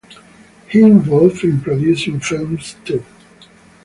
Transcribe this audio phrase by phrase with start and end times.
[0.67, 3.05] He involved in producing films too.